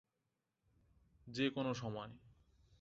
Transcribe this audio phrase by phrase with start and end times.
[1.27, 2.11] যে কোন সময়।